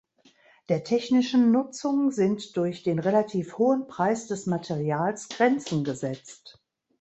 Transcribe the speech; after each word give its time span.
Der 0.69 0.83
technischen 0.83 1.51
Nutzung 1.51 2.09
sind 2.09 2.57
durch 2.57 2.81
den 2.81 2.97
relativ 2.97 3.59
hohen 3.59 3.85
Preis 3.85 4.25
des 4.25 4.47
Materials 4.47 5.29
Grenzen 5.29 5.83
gesetzt. 5.83 6.59